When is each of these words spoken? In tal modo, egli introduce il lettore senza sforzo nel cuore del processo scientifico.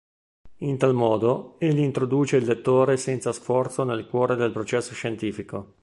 In 0.61 0.79
tal 0.79 0.95
modo, 0.95 1.57
egli 1.59 1.77
introduce 1.77 2.35
il 2.35 2.47
lettore 2.47 2.97
senza 2.97 3.31
sforzo 3.31 3.83
nel 3.83 4.07
cuore 4.07 4.33
del 4.35 4.49
processo 4.51 4.95
scientifico. 4.95 5.75